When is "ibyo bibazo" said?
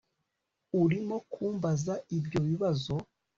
2.17-2.93